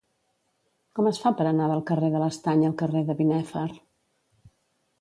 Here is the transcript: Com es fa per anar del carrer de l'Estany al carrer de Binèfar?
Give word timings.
Com 0.99 1.09
es 1.09 1.19
fa 1.25 1.31
per 1.41 1.45
anar 1.49 1.67
del 1.71 1.83
carrer 1.91 2.09
de 2.15 2.23
l'Estany 2.25 2.65
al 2.71 2.75
carrer 2.81 3.05
de 3.11 3.19
Binèfar? 3.23 3.69